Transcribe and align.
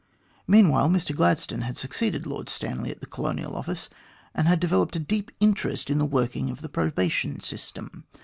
Mean 0.47 0.69
while, 0.69 0.89
Mr 0.89 1.15
Gladstone 1.15 1.61
had 1.61 1.77
succeeded 1.77 2.25
Lord 2.25 2.49
Stanley 2.49 2.89
at 2.89 3.01
the 3.01 3.05
Colonial 3.05 3.55
Office, 3.55 3.87
and 4.33 4.47
had 4.47 4.59
developed 4.59 4.95
a 4.95 4.99
deep 4.99 5.29
interest 5.39 5.91
in 5.91 5.99
the 5.99 6.05
work 6.07 6.35
ing 6.35 6.49
of 6.49 6.61
the 6.61 6.69
probation 6.69 7.39
system. 7.39 8.05